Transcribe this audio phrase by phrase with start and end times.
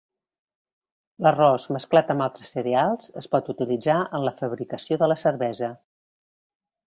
[1.25, 5.71] L'arròs mesclat amb altres cereals es pot utilitzar en la fabricació de la cervesa.